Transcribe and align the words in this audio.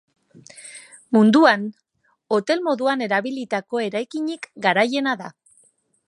Munduan, 1.17 1.65
hotel 2.37 2.63
moduan 2.67 3.03
erabilitako 3.07 3.83
eraikinik 3.89 4.49
garaiena 4.67 5.13
da. 5.21 5.29